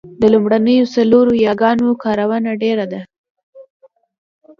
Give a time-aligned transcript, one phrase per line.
[0.19, 3.01] د لومړنیو څلورو یاګانو کارونه ډېره ده